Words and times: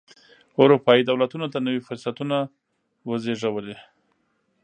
اروپايي 0.61 1.01
دولتونو 1.09 1.45
ته 1.53 1.57
نوي 1.67 1.79
فرصتونه 1.87 2.37
وزېږولې. 3.09 3.77